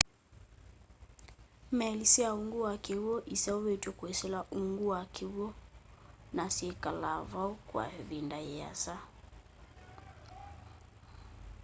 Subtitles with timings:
[1.77, 5.47] meli sya ungu wa kiwu iseuvitwe kwisila ungu wa kiwu
[6.35, 8.95] na syikalaa vau kwa ivinda yiasa